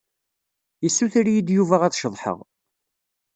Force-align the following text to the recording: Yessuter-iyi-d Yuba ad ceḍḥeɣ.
Yessuter-iyi-d 0.83 1.47
Yuba 1.57 1.75
ad 1.83 1.93
ceḍḥeɣ. 1.97 2.39